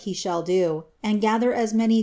le 0.03 0.13
shall 0.15 0.41
do, 0.41 0.83
and 1.03 1.21
gather 1.21 1.53
as 1.53 1.73
10 1.73 1.81
n 1.81 1.91
i 1.93 1.97